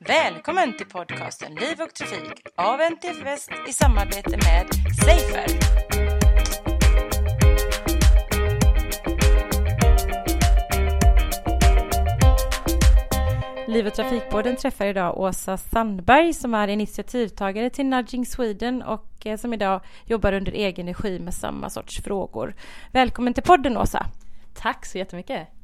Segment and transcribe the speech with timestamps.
[0.00, 5.70] Välkommen till podcasten Liv och Trafik av NTF Väst i samarbete med Safer.
[13.68, 19.36] Liv och Trafikbåden träffar idag Åsa Sandberg som är initiativtagare till Nudging Sweden och eh,
[19.36, 22.54] som idag jobbar under egen regi med samma sorts frågor.
[22.92, 24.06] Välkommen till podden Åsa!
[24.54, 25.59] Tack så jättemycket!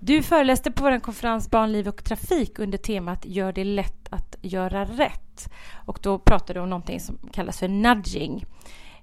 [0.00, 4.84] Du föreläste på vår konferens Barnliv och trafik under temat Gör det lätt att göra
[4.84, 5.50] rätt.
[5.86, 8.44] Och då pratade du om någonting som kallas för nudging.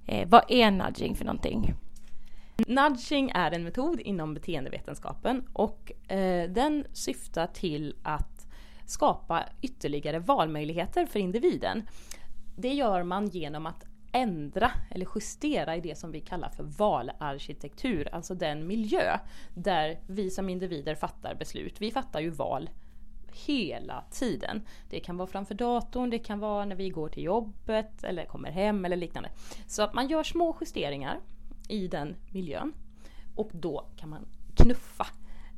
[0.06, 1.74] Eh, vad är nudging för någonting?
[2.66, 8.46] Nudging är en metod inom beteendevetenskapen och eh, den syftar till att
[8.86, 11.88] skapa ytterligare valmöjligheter för individen.
[12.56, 13.85] Det gör man genom att
[14.16, 19.18] ändra eller justera i det som vi kallar för valarkitektur, alltså den miljö
[19.54, 21.80] där vi som individer fattar beslut.
[21.80, 22.70] Vi fattar ju val
[23.32, 24.62] hela tiden.
[24.90, 28.50] Det kan vara framför datorn, det kan vara när vi går till jobbet eller kommer
[28.50, 29.30] hem eller liknande.
[29.66, 31.20] Så att man gör små justeringar
[31.68, 32.72] i den miljön
[33.34, 35.06] och då kan man knuffa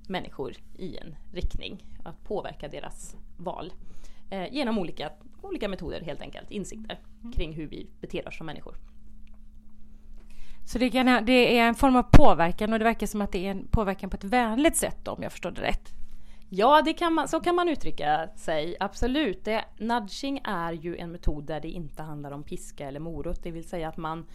[0.08, 3.72] människor i en riktning, att påverka deras val
[4.30, 5.10] eh, genom olika,
[5.48, 7.32] olika metoder helt enkelt, insikter mm.
[7.32, 8.74] kring hur vi beter oss som människor.
[10.66, 13.46] Så det, kan, det, är en form av påverkan och det verkar som att det
[13.46, 15.92] är en påverkan på ett vänligt sätt om jag förstår det rätt?
[16.50, 18.76] Ja, det kan man, så kan man uttrycka sig.
[18.80, 19.44] Absolut.
[19.44, 23.42] Det, nudging är ju en metod där det inte handlar om piska eller morot.
[23.42, 24.26] Det vill säga att man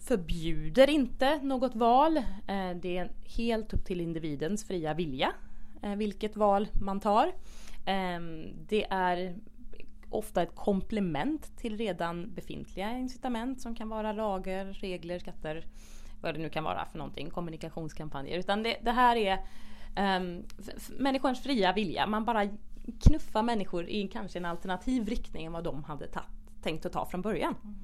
[0.00, 2.16] förbjuder inte något val.
[2.16, 5.32] Eh, det är helt upp till individens fria vilja
[5.82, 7.32] eh, vilket val man tar.
[7.86, 9.36] Ehm, det är
[10.10, 15.66] ofta ett komplement till redan befintliga incitament som kan vara lagar, regler, skatter,
[16.20, 18.38] vad det nu kan vara för någonting, kommunikationskampanjer.
[18.38, 19.38] Utan det, det här är
[19.96, 20.44] ehm, um,
[20.98, 22.06] människans fria vilja.
[22.06, 22.48] Man bara
[23.00, 27.06] knuffar människor i kanske en alternativ riktning än vad de hade tatt, tänkt att ta
[27.06, 27.54] från början.
[27.64, 27.76] Mm.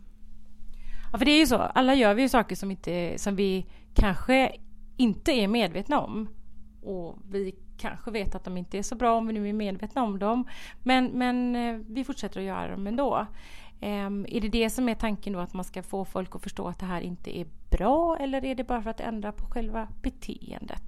[1.12, 1.56] Ja, för det är ju så.
[1.56, 4.56] Alla gör vi ju saker som, inte, som vi kanske
[4.96, 6.28] inte är medvetna om.
[6.82, 10.02] Och vi kanske vet att de inte är så bra om vi nu är medvetna
[10.02, 10.48] om dem.
[10.82, 13.26] Men, men eh, vi fortsätter att göra dem ändå.
[13.80, 16.68] Um, är det det som är tanken då att man ska få folk att förstå
[16.68, 19.88] att det här inte är bra eller är det bara för att ändra på själva
[20.02, 20.82] beteendet?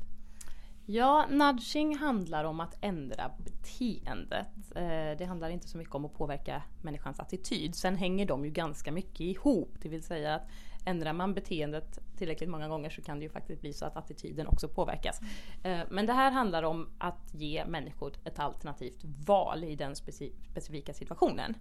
[0.87, 4.49] Ja, nudging handlar om att ändra beteendet.
[4.75, 7.75] Eh, det handlar inte så mycket om att påverka människans attityd.
[7.75, 9.75] Sen hänger de ju ganska mycket ihop.
[9.83, 10.49] Det vill säga att
[10.89, 14.47] ändrar man beteendet tillräckligt många gånger så kan det ju faktiskt bli så att attityden
[14.47, 15.21] också påverkas.
[15.63, 15.87] Mm.
[15.91, 21.55] Men det här handlar om att ge människor ett alternativt val i den specifika situationen.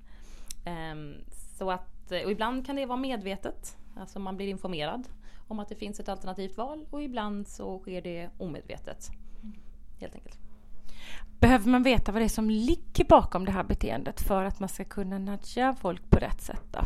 [0.66, 1.16] Ehm,
[1.58, 5.08] så att, och ibland kan det vara medvetet, alltså man blir informerad
[5.48, 9.10] om att det finns ett alternativt val och ibland så sker det omedvetet.
[10.00, 10.40] Helt enkelt.
[11.40, 14.70] Behöver man veta vad det är som ligger bakom det här beteendet för att man
[14.70, 16.64] ska kunna nudga folk på rätt sätt?
[16.72, 16.80] Då?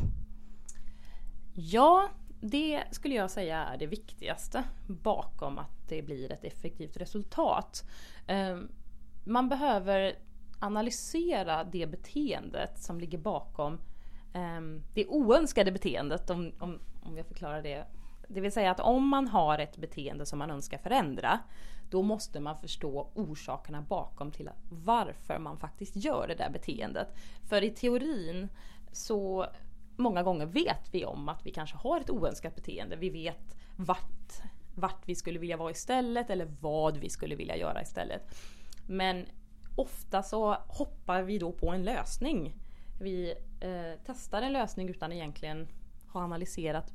[1.54, 2.10] Ja,
[2.42, 7.84] det skulle jag säga är det viktigaste bakom att det blir ett effektivt resultat.
[8.28, 8.70] Ehm,
[9.24, 10.16] man behöver
[10.60, 13.80] analysera det beteendet som ligger bakom
[14.34, 17.86] ehm, det oönskade beteendet, om, om, om jag förklarar det.
[18.28, 21.40] Det vill säga att om man har ett beteende som man önskar förändra,
[21.90, 27.08] då måste man förstå orsakerna bakom till varför man faktiskt gör det där beteendet.
[27.50, 28.50] För i teorin
[28.92, 29.48] så
[30.02, 32.96] många gånger vet vi om att vi kanske har ett oönskat beteende.
[32.96, 34.42] Vi vet vart,
[34.76, 38.22] vart vi skulle vilja vara istället eller vad vi skulle vilja göra istället.
[38.88, 39.26] Men
[39.76, 42.56] ofta så hoppar vi då på en lösning.
[43.02, 45.68] Vi eh, testar en lösning utan egentligen
[46.08, 46.94] ha analyserat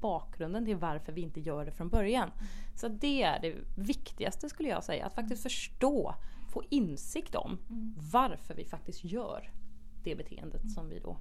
[0.00, 2.30] bakgrunden till varför vi inte gör det från början.
[2.74, 6.14] Så det är det viktigaste skulle jag säga, att faktiskt förstå,
[6.52, 7.94] få insikt om mm.
[8.12, 9.50] varför vi faktiskt gör
[10.04, 11.16] det beteendet som vi då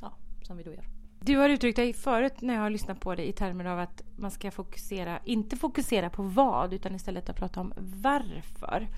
[0.00, 0.12] ja,
[0.46, 0.84] som vi då gör.
[1.20, 4.02] Du har uttryckt dig förut när jag har lyssnat på dig i termer av att
[4.16, 8.88] man ska fokusera, inte fokusera på vad utan istället att prata om varför.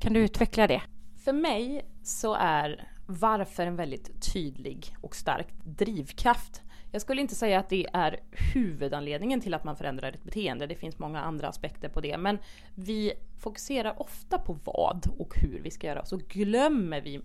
[0.00, 0.82] Kan du utveckla det?
[1.24, 6.62] För mig så är varför en väldigt tydlig och stark drivkraft.
[6.92, 8.20] Jag skulle inte säga att det är
[8.54, 10.66] huvudanledningen till att man förändrar ett beteende.
[10.66, 12.18] Det finns många andra aspekter på det.
[12.18, 12.38] Men
[12.74, 16.04] vi fokuserar ofta på vad och hur vi ska göra.
[16.04, 17.20] Så glömmer vi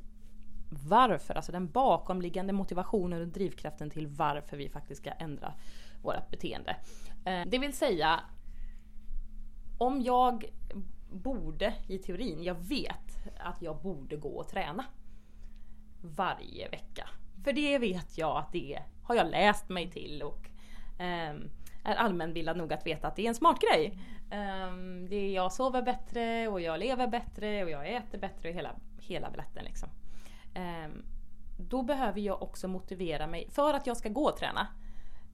[0.69, 5.54] varför, alltså den bakomliggande motivationen och drivkraften till varför vi faktiskt ska ändra
[6.01, 6.75] vårt beteende.
[7.25, 8.19] Eh, det vill säga,
[9.77, 10.45] om jag
[11.12, 14.86] borde i teorin, jag vet att jag borde gå och träna
[16.01, 17.10] varje vecka.
[17.44, 20.50] För det vet jag att det har jag läst mig till och
[21.00, 21.50] um,
[21.83, 24.00] är allmänbildad nog att veta att det är en smart grej.
[24.31, 28.75] Um, det jag sover bättre och jag lever bättre och jag äter bättre och hela,
[29.00, 29.89] hela baletten liksom.
[30.54, 31.04] Ehm,
[31.57, 33.50] då behöver jag också motivera mig.
[33.50, 34.68] För att jag ska gå och träna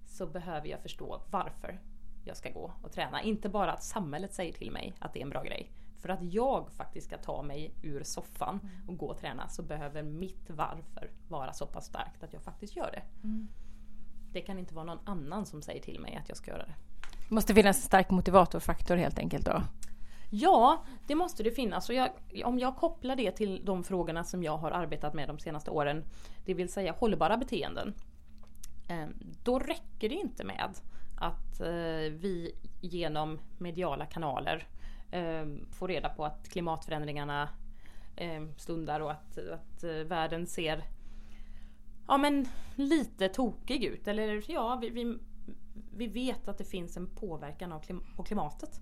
[0.05, 1.81] så behöver jag förstå varför
[2.23, 3.21] jag ska gå och träna.
[3.21, 5.71] Inte bara att samhället säger till mig att det är en bra grej.
[6.01, 8.89] För att jag faktiskt ska ta mig ur soffan Mm.
[8.89, 12.75] och gå och träna så behöver mitt varför vara så pass starkt att jag faktiskt
[12.75, 13.27] gör det.
[13.27, 13.47] Mm.
[14.31, 16.75] Det kan inte vara någon annan som säger till mig att jag ska göra det.
[17.29, 19.61] Det måste finnas en stark motivatorfaktor helt enkelt då.
[20.29, 21.89] Ja, det måste det finnas.
[21.89, 22.09] Och jag,
[22.45, 26.03] om jag kopplar det till de frågorna som jag har arbetat med de senaste åren,
[26.45, 27.93] det vill säga hållbara beteenden.
[28.89, 29.07] Eh,
[29.43, 30.69] då räcker det inte med
[31.17, 34.67] att eh, vi genom mediala kanaler
[35.11, 37.49] eh, får reda på att klimatförändringarna
[38.57, 40.83] stundar och att, att världen ser
[42.07, 44.07] ja, men lite tokig ut.
[44.07, 45.17] Eller ja, vi, vi,
[45.95, 48.79] vi vet att det finns en påverkan av klim- på klimatet.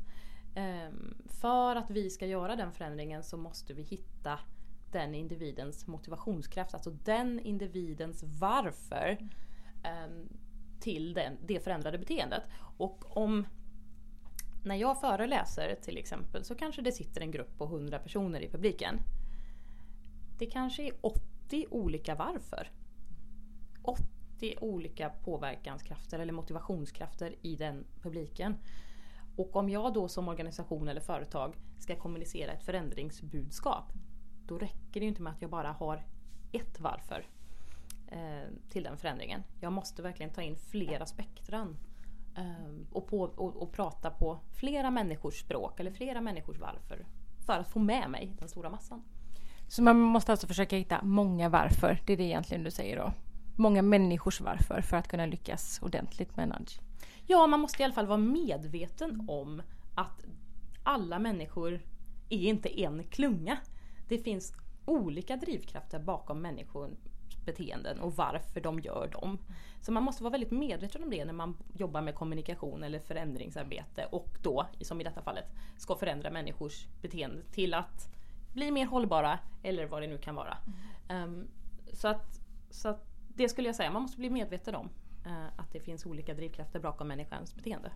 [0.55, 4.39] Ehm, för att vi ska göra den förändringen så måste vi hitta
[4.91, 9.17] den individens motivationskraft, alltså den individens varför
[9.83, 10.29] ehm,
[10.79, 12.43] till den, det förändrade beteendet.
[12.77, 13.45] Och om
[14.63, 18.49] när jag föreläser till exempel så kanske det sitter en grupp på 100 personer i
[18.49, 18.99] publiken.
[20.37, 22.71] Det kanske är 80 olika varför.
[23.81, 28.57] 80 olika påverkanskrafter eller motivationskrafter i den publiken.
[29.35, 33.93] Och om jag då som organisation eller företag ska kommunicera ett förändringsbudskap.
[34.45, 36.03] Då räcker det ju inte med att jag bara har
[36.51, 37.27] ett varför
[38.07, 39.43] eh, till den förändringen.
[39.61, 41.77] Jag måste verkligen ta in flera spektran.
[42.37, 47.05] Eh, och, på, och, och prata på flera människors språk eller flera människors varför.
[47.45, 49.03] För att få med mig den stora massan.
[49.67, 52.01] Så man måste alltså försöka hitta många varför.
[52.05, 53.13] Det är det egentligen du säger då.
[53.55, 56.79] Många människors varför för att kunna lyckas ordentligt med nudge.
[57.27, 59.61] Ja, man måste i alla fall vara medveten om
[59.95, 60.25] att
[60.83, 61.81] alla människor
[62.29, 63.57] är inte en klunga.
[64.09, 64.53] Det finns
[64.85, 66.91] olika drivkrafter bakom människors
[67.45, 69.37] beteenden och varför de gör dem.
[69.81, 74.05] Så man måste vara väldigt medveten om det när man jobbar med kommunikation eller förändringsarbete
[74.11, 75.45] och då, som i detta fallet,
[75.77, 78.13] ska förändra människors beteende till att
[78.53, 80.57] bli mer hållbara eller vad det nu kan vara.
[81.09, 81.47] Um,
[81.93, 82.39] så, att,
[82.69, 84.89] så att det skulle jag säga, man måste bli medveten om
[85.55, 87.91] att det finns olika drivkrafter bakom människans beteende.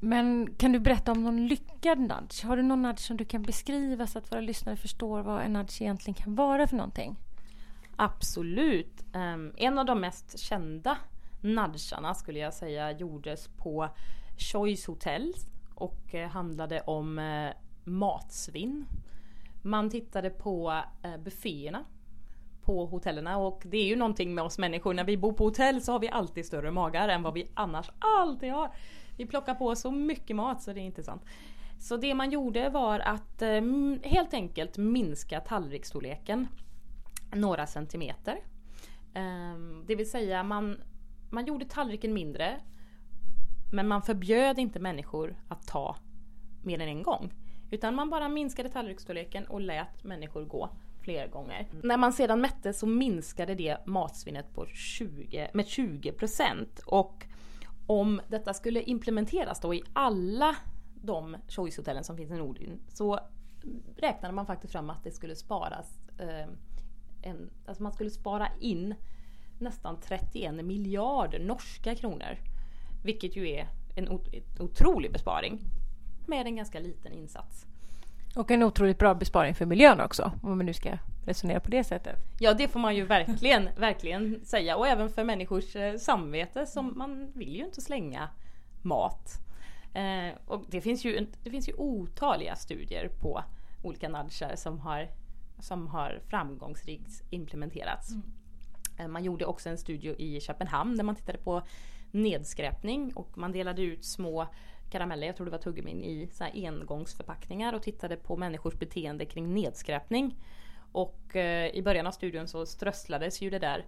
[0.00, 2.44] Men kan du berätta om någon lyckad nudge?
[2.44, 5.52] Har du någon nudge som du kan beskriva så att våra lyssnare förstår vad en
[5.52, 7.16] nudge egentligen kan vara för någonting?
[7.96, 9.04] Absolut.
[9.14, 10.98] Um, en av de mest kända
[11.40, 13.88] nudgarna skulle jag säga gjordes på
[14.38, 17.50] Choice Hotels och eh, handlade om eh,
[17.84, 18.86] matsvinn.
[19.62, 21.84] Man tittade på eh, bufféerna
[22.64, 24.94] på hotellerna och det är ju någonting med oss människor.
[24.94, 27.90] När vi bor på hotell så har vi alltid större magar än vad vi annars
[27.98, 28.70] alltid har.
[29.16, 31.22] Vi plockar på så mycket mat så det är inte sant.
[31.78, 33.60] Så det man gjorde var att eh,
[34.02, 36.48] helt enkelt minska tallriksstorleken
[37.34, 38.38] några centimeter.
[39.14, 40.80] Ehm, det vill säga man,
[41.30, 42.60] man gjorde tallriken mindre
[43.72, 45.96] men man förbjöd inte människor att ta
[46.62, 47.32] mer än en gång.
[47.70, 50.70] Utan man bara minskade tallriksstorleken och lät människor gå
[51.02, 51.68] fler gånger.
[51.82, 57.26] När man sedan mätte så minskade det matsvinnet på 20, med 20% och
[57.86, 60.56] om detta skulle implementeras då i alla
[60.94, 63.18] de choicehotellen som finns i Norden så
[63.96, 66.48] räknade man faktiskt fram att det skulle sparas eh,
[67.22, 68.94] en, alltså man skulle spara in
[69.58, 72.38] nästan 31 miljarder norska kronor.
[73.04, 74.20] Vilket ju är en
[74.60, 75.60] otrolig besparing
[76.26, 77.66] med en ganska liten insats.
[78.34, 81.84] Och en otroligt bra besparing för miljön också, om man nu ska resonera på det
[81.84, 82.16] sättet.
[82.38, 84.76] Ja, det får man ju verkligen, verkligen säga.
[84.76, 88.28] Och även för människors eh, samvete, som man vill ju inte slänga
[88.82, 89.32] mat.
[89.94, 93.44] Eh, och det finns, ju, det finns ju otaliga studier på
[93.82, 95.08] olika nudgar som har,
[95.58, 98.10] som har framgångsrikt implementerats.
[98.10, 99.12] Mm.
[99.12, 101.62] Man gjorde också en studie i Köpenhamn där man tittade på
[102.10, 104.48] nedskräpning och man delade ut små
[104.92, 109.24] karameller, jag tror det var tuggummin, i så här engångsförpackningar och tittade på människors beteende
[109.24, 110.36] kring nedskräpning.
[110.92, 113.84] Och eh, i början av studien så strösslades ju det där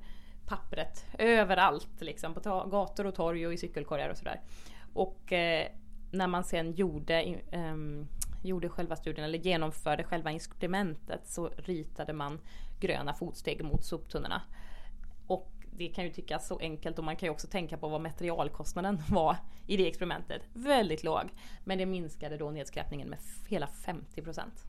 [0.46, 4.40] pappret överallt, liksom på gator och torg och i cykelkorgar och sådär.
[4.94, 5.66] Och eh,
[6.10, 7.76] när man sen gjorde, eh,
[8.42, 12.40] gjorde själva studien, eller genomförde själva experimentet, så ritade man
[12.80, 14.42] gröna fotsteg mot soptunnorna.
[15.26, 18.00] Och det kan ju tyckas så enkelt och man kan ju också tänka på vad
[18.00, 20.42] materialkostnaden var i det experimentet.
[20.52, 21.34] Väldigt låg.
[21.64, 24.64] Men det minskade då nedskräpningen med hela 50 procent.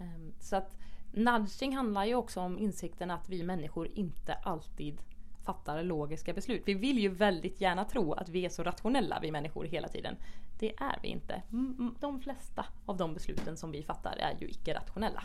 [0.00, 0.76] Ehm, så att
[1.12, 5.00] nudging handlar ju också om insikten att vi människor inte alltid
[5.44, 6.62] fattar logiska beslut.
[6.66, 10.16] Vi vill ju väldigt gärna tro att vi är så rationella vi människor hela tiden.
[10.58, 11.42] Det är vi inte.
[12.00, 15.22] De flesta av de besluten som vi fattar är ju icke-rationella.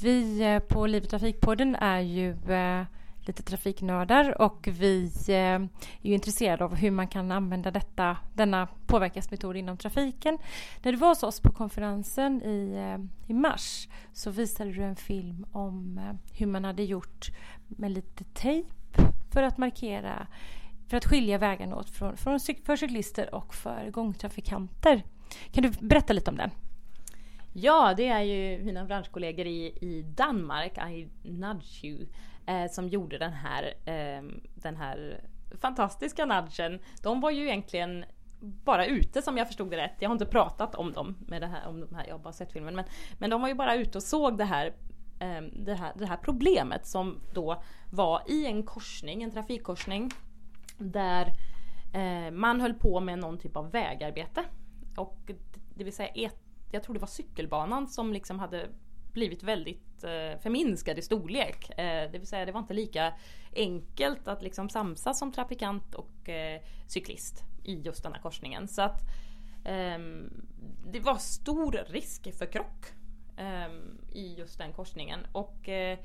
[0.00, 2.84] Vi eh, på Liv och Trafikpodden är ju eh,
[3.28, 5.68] lite trafiknördar och vi eh, är
[6.02, 10.38] ju intresserade av hur man kan använda detta, denna påverkansmetod inom trafiken.
[10.82, 14.96] När du var hos oss på konferensen i, eh, i mars så visade du en
[14.96, 17.30] film om eh, hur man hade gjort
[17.66, 18.68] med lite tejp
[19.32, 20.26] för att markera
[20.88, 25.04] för att skilja vägarna åt från, från, för cyklister och för gångtrafikanter.
[25.52, 26.50] Kan du berätta lite om den?
[27.52, 30.78] Ja, det är ju mina branschkollegor i, i Danmark,
[31.22, 32.06] I Nudge You,
[32.48, 34.22] eh, som gjorde den här, eh,
[34.54, 35.24] den här
[35.60, 36.80] fantastiska nudgen.
[37.02, 38.04] De var ju egentligen
[38.40, 39.96] bara ute som jag förstod det rätt.
[39.98, 42.32] Jag har inte pratat om dem med det här, om de här jag har bara
[42.32, 42.74] sett filmen.
[42.74, 42.84] Men,
[43.18, 44.66] men de var ju bara ute och såg det här,
[45.20, 50.10] eh, det här, det här problemet som då var i en korsning, en trafikkorsning.
[50.78, 51.32] Där
[51.94, 54.44] eh, man höll på med någon typ av vägarbete.
[54.96, 55.30] Och
[55.74, 56.36] det vill säga ett
[56.70, 58.68] jag tror det var cykelbanan som liksom hade
[59.18, 61.70] blivit väldigt eh, förminskad i storlek.
[61.70, 63.12] Eh, det vill säga det var inte lika
[63.56, 68.68] enkelt att liksom samsas som trafikant och eh, cyklist i just den här korsningen.
[68.68, 69.00] Så att
[69.64, 70.46] ehm,
[70.92, 72.86] det var stor risk för krock
[73.36, 75.20] ehm, i just den korsningen.
[75.32, 75.98] Och eh,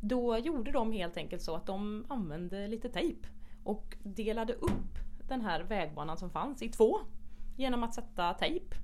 [0.00, 3.28] då gjorde de helt enkelt så att de använde lite tejp
[3.64, 4.98] och delade upp
[5.28, 7.00] den här vägbanan som fanns i två
[7.56, 8.76] genom att sätta tejp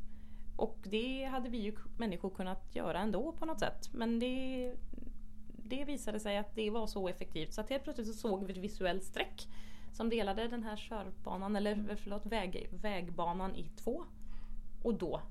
[0.57, 3.93] och det hade vi ju människor kunnat göra ändå på något sätt.
[3.93, 4.73] Men det,
[5.47, 8.53] det visade sig att det var så effektivt så att helt plötsligt så såg vi
[8.53, 9.49] ett visuellt streck
[9.93, 14.05] som delade den här körbanan, eller förlåt, väg, vägbanan i två.
[14.83, 15.23] Och då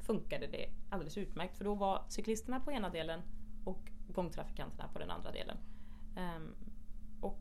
[0.00, 3.20] funkade det alldeles utmärkt för då var cyklisterna på ena delen
[3.64, 5.56] och gångtrafikanterna på den andra delen.
[6.16, 6.54] Um,
[7.20, 7.40] och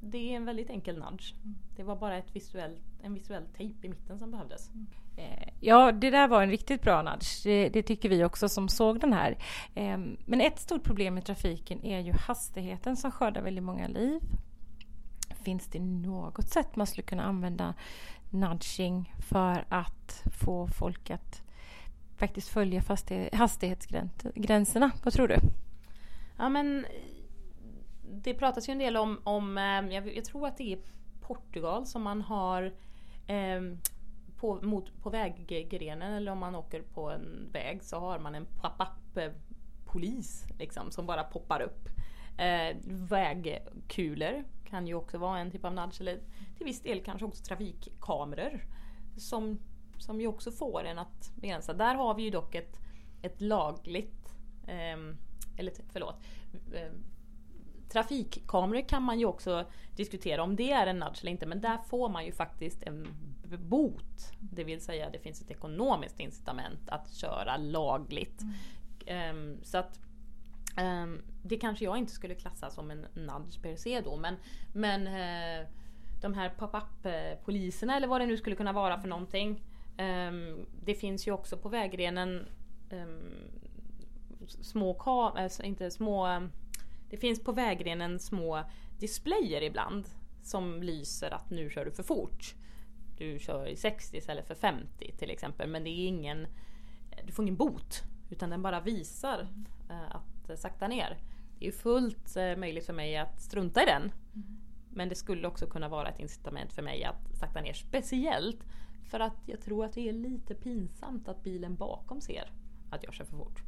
[0.00, 1.34] det är en väldigt enkel nudge.
[1.34, 1.54] Mm.
[1.76, 4.70] Det var bara ett visuell, en visuell tejp i mitten som behövdes.
[4.70, 4.86] Mm.
[5.16, 7.44] Eh, ja, det där var en riktigt bra nudge.
[7.44, 9.38] Det, det tycker vi också som såg den här.
[9.74, 14.20] Ehm, men ett stort problem i trafiken är ju hastigheten som skördar väldigt många liv.
[15.44, 17.74] Finns det något sätt man skulle kunna använda
[18.30, 21.42] nudging för att få folk att
[22.16, 22.82] faktiskt följa
[23.32, 24.90] hastighetsgränserna?
[25.04, 25.36] Vad tror du?
[26.36, 26.86] Ja, men
[28.02, 30.78] det pratas ju en del om, om ehm, jag, jag, tror att det är
[31.20, 32.62] Portugal som man har
[33.26, 33.60] eh,
[34.44, 38.46] på, mot, på väggrenen eller om man åker på en väg så har man en
[38.46, 39.32] pop-up eh,
[39.84, 41.88] polis liksom, som bara poppar upp.
[42.38, 46.20] Eh, vägkulor kan ju också vara en typ av nudge eller
[46.56, 48.64] till viss del kanske också trafikkameror
[49.16, 49.58] som,
[49.98, 51.72] som ju också får en att begränsa.
[51.72, 52.78] Där har vi ju dock ett,
[53.22, 54.34] ett lagligt
[54.66, 55.16] eh,
[55.56, 56.16] eller förlåt,
[56.74, 56.92] eh,
[57.94, 59.64] Trafikkameror kan man ju också
[59.96, 63.08] diskutera om det är en nudge eller inte men där får man ju faktiskt en
[63.58, 64.32] bot.
[64.40, 68.42] Det vill säga det finns ett ekonomiskt incitament att köra lagligt.
[69.06, 69.36] Mm.
[69.36, 70.00] Um, så att
[70.80, 74.36] um, Det kanske jag inte skulle klassa som en nudge per se då men,
[74.72, 75.66] men uh,
[76.22, 77.06] de här pop-up
[77.44, 79.62] poliserna eller vad det nu skulle kunna vara för någonting.
[79.98, 82.48] Um, det finns ju också på vägrenen
[84.46, 84.92] små
[85.36, 86.48] alltså inte små
[87.10, 88.64] det finns på vägrenen små
[88.98, 90.08] displayer ibland
[90.42, 92.54] som lyser att nu kör du för fort.
[93.16, 96.46] Du kör i 60 istället för 50 till exempel men det är ingen
[97.26, 99.48] Du får ingen bot utan den bara visar
[99.90, 101.18] eh, att sakta ner.
[101.58, 104.12] Det är fullt eh, möjligt för mig att strunta i den.
[104.90, 108.64] Men det skulle också kunna vara ett incitament för mig att sakta ner speciellt
[109.10, 112.50] för att jag tror att det är lite pinsamt att bilen bakom ser
[112.90, 113.62] att jag kör för fort.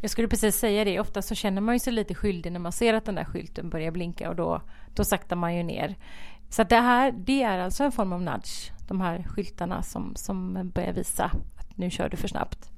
[0.00, 2.72] Jag skulle precis säga det, ofta så känner man ju sig lite skyldig när man
[2.72, 4.62] ser att den där skylten börjar blinka och då,
[4.94, 5.96] då saktar man ju ner.
[6.50, 10.70] Så det här, det är alltså en form av nudge, de här skyltarna som, som
[10.74, 12.70] börjar visa att nu kör du för snabbt.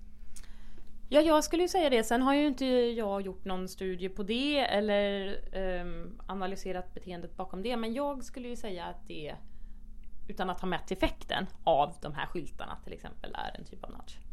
[1.08, 2.04] Ja, jag skulle ju säga det.
[2.04, 5.36] Sen har ju inte jag gjort någon studie på det eller
[5.80, 7.76] um, analyserat beteendet bakom det.
[7.76, 9.34] Men jag skulle ju säga att det,
[10.28, 13.90] utan att ha mätt effekten av de här skyltarna till exempel, är en typ av
[13.90, 14.31] nudge.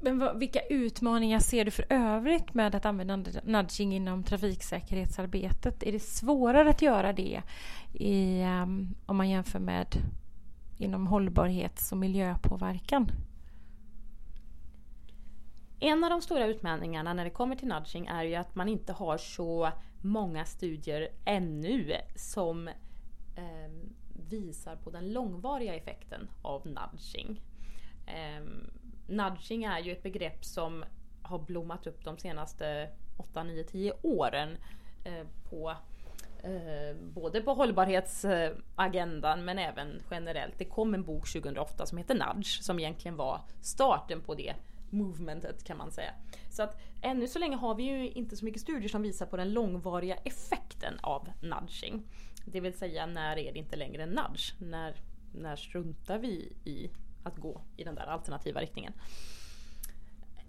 [0.00, 5.82] Men vad, vilka utmaningar ser du för övrigt med att använda nudging inom trafiksäkerhetsarbetet?
[5.82, 7.42] Är det svårare att göra det
[7.92, 9.96] i, um, om man jämför med
[10.78, 13.10] inom hållbarhets och miljöpåverkan?
[15.80, 18.92] En av de stora utmaningarna när det kommer till nudging är ju att man inte
[18.92, 19.70] har så
[20.02, 22.68] många studier ännu som
[23.36, 23.70] eh,
[24.30, 27.40] visar på den långvariga effekten av nudging.
[28.06, 28.44] Eh,
[29.08, 30.84] nudging är ju ett begrepp som
[31.22, 34.56] har blommat upp de senaste 8, 9, 10 åren
[35.04, 35.70] eh, på
[36.42, 40.58] eh, både på hållbarhetsagendan men även generellt.
[40.58, 44.54] Det kom en bok 2008 som heter Nudge som egentligen var starten på det
[44.90, 46.10] movementet kan man säga.
[46.50, 49.36] Så att ännu så länge har vi ju inte så mycket studier som visar på
[49.36, 52.02] den långvariga effekten av nudging.
[52.44, 54.54] Det vill säga när är det inte längre nudge?
[54.58, 54.94] När,
[55.34, 56.90] när struntar vi i
[57.22, 58.92] att gå i den där alternativa riktningen?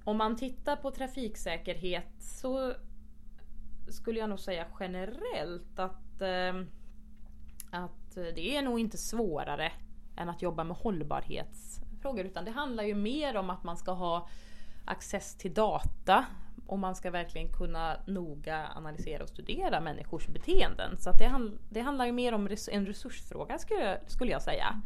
[0.04, 2.74] Om man tittar på trafiksäkerhet så
[3.90, 6.62] skulle jag nog säga generellt att, eh,
[7.72, 9.72] att det är nog inte svårare
[10.18, 14.28] än att jobba med hållbarhetsfrågor utan det handlar ju mer om att man ska ha
[14.86, 16.26] access till data
[16.68, 20.98] och man ska verkligen kunna noga analysera och studera människors beteenden.
[20.98, 24.82] Så det, hand, det, handlar ju mer om res, en resursfråga skulle, skulle jag säga.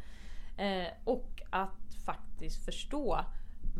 [0.57, 3.25] Eh, och att faktiskt förstå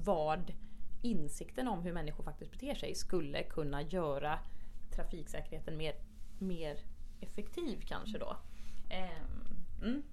[0.06, 0.54] vad
[1.02, 4.40] insikten om hur människor faktiskt beter sig skulle kunna göra
[4.96, 5.96] trafiksäkerheten mer,
[6.40, 6.78] mer
[7.22, 8.38] effektiv kanske då.
[8.90, 10.04] Eh, mm.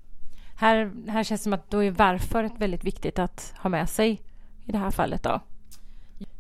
[0.57, 3.89] Här, här känns det som att då är varför ett väldigt viktigt att ha med
[3.89, 4.23] sig
[4.67, 5.41] i det här fallet då.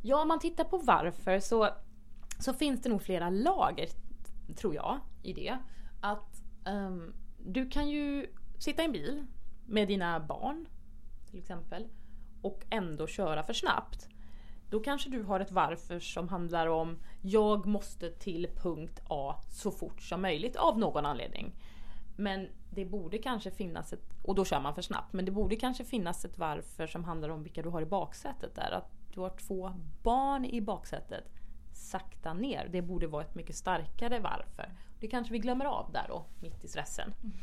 [0.02, 1.68] Ja, om man tittar på varför så,
[2.38, 3.88] så finns det nog flera lager,
[4.56, 5.58] tror jag, i det.
[6.00, 8.26] Att um, du kan ju
[8.58, 9.26] sitta i en bil
[9.70, 10.66] med dina barn
[11.30, 11.88] till exempel
[12.42, 14.08] och ändå köra för snabbt.
[14.70, 19.70] Då kanske du har ett varför som handlar om jag måste till punkt A så
[19.70, 21.52] fort som möjligt av någon anledning.
[22.16, 25.56] Men det borde kanske finnas ett, och då kör man för snabbt, men det borde
[25.56, 28.70] kanske finnas ett varför som handlar om vilka du har i baksätet där.
[28.70, 29.72] Att du har två
[30.02, 31.24] barn i baksätet.
[31.72, 32.68] Sakta ner.
[32.72, 34.72] Det borde vara ett mycket starkare varför.
[35.00, 37.14] Det kanske vi glömmer av där då, mitt i stressen.
[37.22, 37.36] Mm.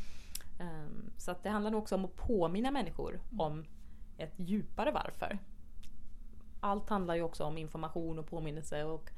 [0.60, 3.64] Um, så att det handlar nog också om att påminna människor om
[4.18, 5.38] ett djupare varför.
[6.60, 9.10] Allt handlar ju också om information och påminnelse och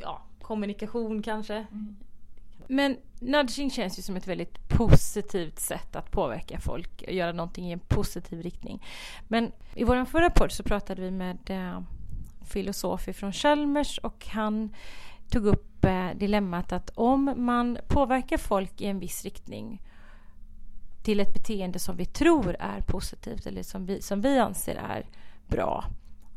[0.00, 1.54] ja, kommunikation kanske.
[1.54, 1.96] Mm.
[2.66, 7.68] Men nudging känns ju som ett väldigt positivt sätt att påverka folk och göra någonting
[7.68, 8.84] i en positiv riktning.
[9.28, 11.80] Men i vår förra podd så pratade vi med eh,
[12.44, 14.74] filosof från Chalmers och han
[15.30, 19.82] tog upp eh, dilemmat att om man påverkar folk i en viss riktning
[21.02, 25.06] till ett beteende som vi tror är positivt eller som vi, som vi anser är
[25.46, 25.84] bra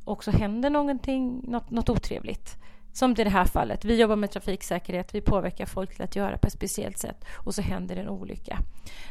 [0.05, 2.57] och så händer någonting, något, något otrevligt
[2.93, 6.37] som i det här fallet, vi jobbar med trafiksäkerhet, vi påverkar folk till att göra
[6.37, 8.59] på ett speciellt sätt och så händer en olycka.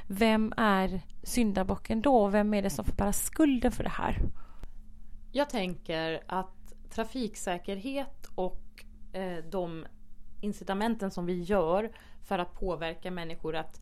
[0.06, 2.28] Vem är syndabocken då?
[2.28, 4.18] Vem är det som får bära skulden för det här?
[5.32, 9.86] Jag tänker att trafiksäkerhet och eh, de
[10.40, 13.80] incitamenten som vi gör för att påverka människor att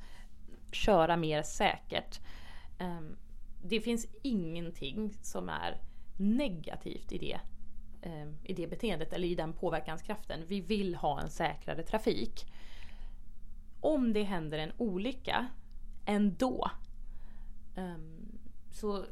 [0.75, 2.21] köra mer säkert.
[2.79, 3.17] Ehm,
[3.63, 5.81] det finns ingenting som är
[6.17, 7.41] negativt i det
[8.03, 10.41] ehm, i det beteendet eller i den påverkanskraften.
[10.47, 12.47] Vi vill ha en säkrare trafik.
[13.81, 15.47] Om det händer en olycka
[16.07, 16.71] ändå
[17.77, 18.39] ehm,
[18.71, 19.05] så,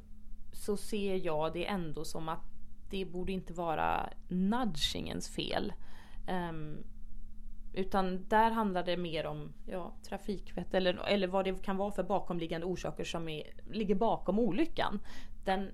[0.53, 2.44] så ser jag det ändå som att
[2.90, 5.73] det borde inte vara nudgingens fel.
[7.72, 12.02] Utan där handlar det mer om ja, trafikvett eller, eller vad det kan vara för
[12.02, 15.00] bakomliggande orsaker som är, ligger bakom olyckan.
[15.44, 15.70] Den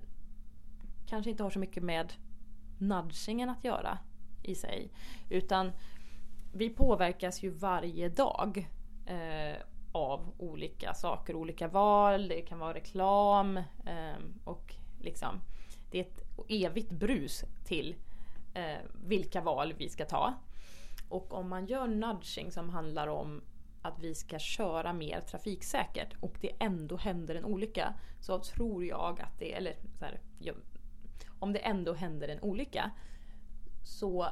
[1.07, 2.13] kanske inte har så mycket med
[2.77, 3.97] nudgingen att göra
[4.43, 4.89] i sig.
[5.29, 5.71] Utan
[6.53, 8.69] vi påverkas ju varje dag
[9.05, 15.41] eh, av olika saker, olika val, det kan vara reklam eh, och liksom
[15.91, 17.95] det är ett evigt brus till
[18.53, 20.33] eh, vilka val vi ska ta.
[21.09, 23.41] Och om man gör nudging som handlar om
[23.81, 29.21] att vi ska köra mer trafiksäkert och det ändå händer en olycka så tror jag
[29.21, 30.55] att det, eller så här, jag
[31.39, 32.91] om det ändå händer en olycka
[33.83, 34.27] så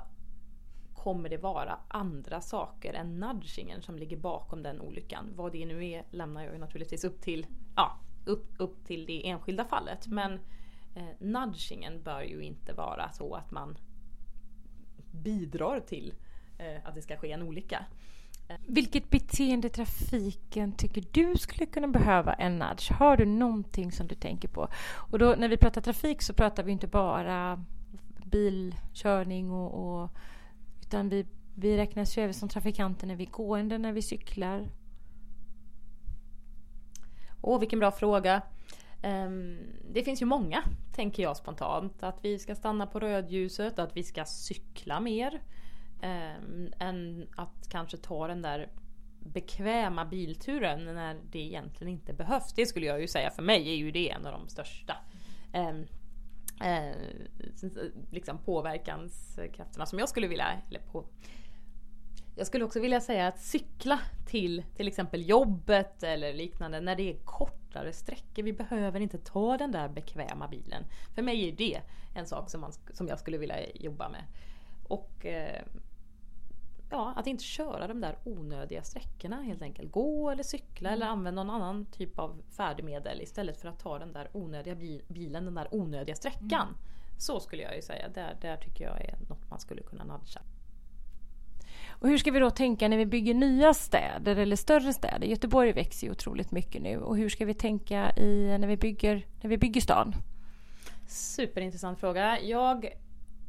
[0.93, 5.31] kommer det vara andra saker än nudgingen som ligger bakom den olyckan.
[5.35, 9.29] Vad det nu är lämnar jag ju naturligtvis upp till, ja, upp, upp till det
[9.29, 10.07] enskilda fallet.
[10.07, 10.33] Men
[10.95, 13.77] eh, nudgingen bör ju inte vara så att man
[15.11, 16.13] bidrar till
[16.83, 17.85] att det ska ske en olycka.
[18.67, 22.91] Vilket beteende i trafiken tycker du skulle kunna behöva en nudge?
[22.91, 24.67] Har du någonting som du tänker på?
[25.11, 27.65] Och då när vi pratar trafik så pratar vi inte bara
[28.25, 30.09] bilkörning och, och
[30.81, 34.69] utan vi, vi räknas ju även som trafikanter när vi är gående, när vi cyklar.
[37.41, 38.41] Åh, vilken bra fråga.
[39.03, 39.59] Um,
[39.91, 40.63] det finns ju många,
[40.93, 42.03] tänker jag spontant.
[42.03, 45.41] Att vi ska stanna på rödljuset, att vi ska cykla mer.
[46.01, 46.35] Eh,
[46.79, 48.69] än att kanske ta den där
[49.19, 52.53] bekväma bilturen när det egentligen inte behövs.
[52.53, 54.97] Det skulle jag ju säga för mig är ju det en av de största
[55.53, 55.69] eh,
[56.69, 56.95] eh,
[58.11, 61.05] liksom påverkanskrafterna som jag skulle vilja, eller på,
[62.35, 67.13] Jag skulle också vilja säga att cykla till till exempel jobbet eller liknande när det
[67.13, 68.43] är kortare sträckor.
[68.43, 70.83] Vi behöver inte ta den där bekväma bilen.
[71.15, 71.81] För mig är det
[72.15, 74.23] en sak som, man, som jag skulle vilja jobba med.
[74.87, 75.61] Och eh,
[76.89, 79.91] ja, att inte köra de där onödiga sträckorna helt enkelt.
[79.91, 84.13] Gå eller cykla eller använda någon annan typ av färdmedel istället för att ta den
[84.13, 84.75] där onödiga
[85.07, 86.67] bilen, den där onödiga sträckan.
[86.67, 86.77] Mm.
[87.17, 88.09] Så skulle jag ju säga.
[88.09, 90.41] Där, där tycker jag är något man skulle kunna nudga.
[91.89, 95.27] Och hur ska vi då tänka när vi bygger nya städer eller större städer?
[95.27, 99.25] Göteborg växer ju otroligt mycket nu och hur ska vi tänka i, när, vi bygger,
[99.41, 100.15] när vi bygger stan?
[101.07, 102.39] Superintressant fråga.
[102.39, 102.89] Jag,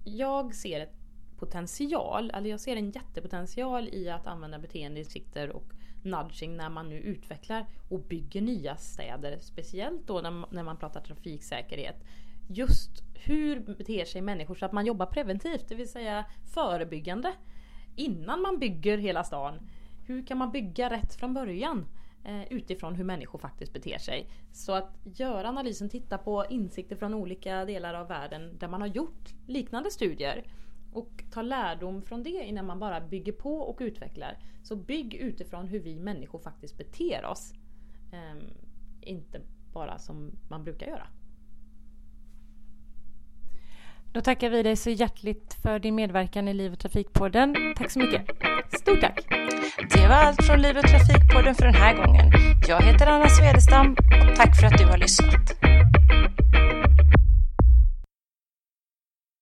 [0.05, 1.06] jag ser ett
[1.39, 5.73] potential, eller jag ser en jättepotential i att använda beteendeinsikter och
[6.03, 9.39] nudging när man nu utvecklar och bygger nya städer.
[9.41, 10.21] Speciellt då
[10.51, 12.05] när, man pratar trafiksäkerhet.
[12.49, 17.33] Just hur beter sig människor så att man jobbar preventivt, det vill säga förebyggande.
[17.97, 19.69] Innan man bygger hela stan.
[20.07, 21.87] Hur kan man bygga rätt från början?
[22.25, 24.31] Eh, utifrån hur människor faktiskt beter sig.
[24.53, 28.89] Så att göra analysen, titta på insikter från olika delar av världen där man har
[28.89, 30.45] gjort liknande studier
[30.97, 34.39] och ta lärdom från det innan man bara bygger på och utvecklar.
[34.63, 37.53] Så bygg utifrån hur vi människor faktiskt beter oss.
[38.13, 38.51] Um,
[39.01, 39.41] inte
[39.73, 41.07] bara som man brukar göra.
[44.13, 47.55] Då tackar vi dig så hjärtligt för din medverkan i Liv och Trafikpodden.
[47.77, 48.27] Tack så mycket.
[48.81, 49.27] Stort tack.
[49.95, 52.33] Det var allt från Liv och Trafikpodden för den här gången.
[52.69, 53.97] Jag heter Anna Svedestam
[54.31, 55.57] och tack för att du har lyssnat.